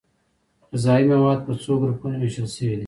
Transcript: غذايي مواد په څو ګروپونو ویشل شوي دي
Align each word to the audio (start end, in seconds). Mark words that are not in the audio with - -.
غذايي 0.73 1.05
مواد 1.11 1.39
په 1.45 1.51
څو 1.63 1.71
ګروپونو 1.81 2.15
ویشل 2.19 2.47
شوي 2.55 2.69
دي 2.77 2.79